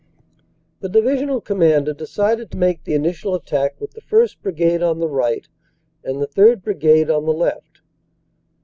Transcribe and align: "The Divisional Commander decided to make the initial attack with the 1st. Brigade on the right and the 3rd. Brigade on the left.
"The 0.79 0.89
Divisional 0.89 1.41
Commander 1.41 1.93
decided 1.93 2.49
to 2.49 2.57
make 2.57 2.83
the 2.85 2.95
initial 2.95 3.35
attack 3.35 3.75
with 3.79 3.91
the 3.91 4.01
1st. 4.01 4.37
Brigade 4.41 4.81
on 4.81 4.97
the 4.97 5.07
right 5.07 5.47
and 6.03 6.19
the 6.19 6.27
3rd. 6.27 6.63
Brigade 6.63 7.11
on 7.11 7.25
the 7.25 7.31
left. 7.33 7.81